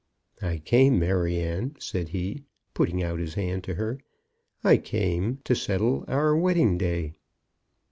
[0.41, 2.41] "I came, Maryanne," said he,
[2.73, 3.99] putting out his hand to her,
[4.63, 7.13] "I came to settle our wedding day."